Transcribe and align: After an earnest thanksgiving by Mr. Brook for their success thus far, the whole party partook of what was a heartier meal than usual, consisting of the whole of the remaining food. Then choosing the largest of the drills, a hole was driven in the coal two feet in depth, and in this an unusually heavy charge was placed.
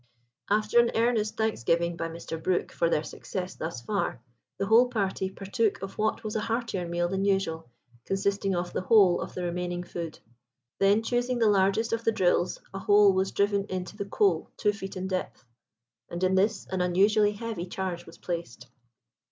After 0.49 0.79
an 0.79 0.89
earnest 0.95 1.37
thanksgiving 1.37 1.95
by 1.95 2.09
Mr. 2.09 2.41
Brook 2.41 2.71
for 2.71 2.89
their 2.89 3.03
success 3.03 3.53
thus 3.53 3.81
far, 3.83 4.19
the 4.57 4.65
whole 4.65 4.87
party 4.87 5.29
partook 5.29 5.79
of 5.83 5.95
what 5.99 6.23
was 6.23 6.35
a 6.35 6.39
heartier 6.41 6.87
meal 6.87 7.07
than 7.07 7.23
usual, 7.23 7.69
consisting 8.05 8.55
of 8.55 8.73
the 8.73 8.81
whole 8.81 9.21
of 9.21 9.35
the 9.35 9.43
remaining 9.43 9.83
food. 9.83 10.17
Then 10.79 11.03
choosing 11.03 11.37
the 11.37 11.45
largest 11.51 11.93
of 11.93 12.03
the 12.03 12.11
drills, 12.11 12.59
a 12.73 12.79
hole 12.79 13.13
was 13.13 13.31
driven 13.31 13.65
in 13.65 13.83
the 13.95 14.05
coal 14.05 14.49
two 14.57 14.73
feet 14.73 14.97
in 14.97 15.05
depth, 15.07 15.45
and 16.09 16.23
in 16.23 16.33
this 16.33 16.65
an 16.71 16.81
unusually 16.81 17.33
heavy 17.33 17.67
charge 17.67 18.07
was 18.07 18.17
placed. 18.17 18.65